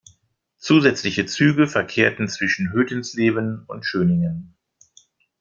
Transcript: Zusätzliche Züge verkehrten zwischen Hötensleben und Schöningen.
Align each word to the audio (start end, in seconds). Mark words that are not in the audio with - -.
Zusätzliche 0.57 1.27
Züge 1.27 1.67
verkehrten 1.67 2.27
zwischen 2.27 2.71
Hötensleben 2.73 3.65
und 3.67 3.85
Schöningen. 3.85 4.55